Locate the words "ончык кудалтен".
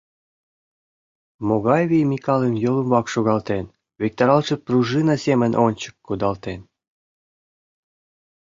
5.65-6.59